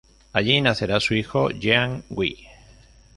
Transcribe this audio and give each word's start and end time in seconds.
Allí 0.33 0.59
nacerá 0.61 0.99
su 0.99 1.13
hijo 1.13 1.51
Jean-Guy. 1.51 2.47